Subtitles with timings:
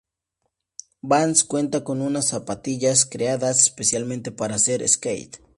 [1.03, 5.43] Vans cuenta con unas zapatillas creadas específicamente para hacer skate.